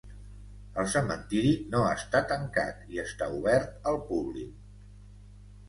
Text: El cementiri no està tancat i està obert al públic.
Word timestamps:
El 0.83 0.87
cementiri 0.93 1.51
no 1.75 1.83
està 1.91 2.23
tancat 2.33 2.81
i 2.95 3.03
està 3.05 3.29
obert 3.37 3.79
al 3.93 4.03
públic. 4.11 4.59